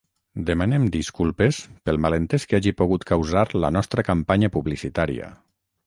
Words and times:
Demanem 0.45 0.87
disculpes 0.95 1.59
pel 1.89 2.01
malentès 2.07 2.49
que 2.53 2.59
hagi 2.61 2.75
pogut 2.83 3.07
causar 3.13 3.47
la 3.61 3.73
nostra 3.79 4.03
nova 4.05 4.11
campanya 4.13 4.55
publicitària. 4.59 5.35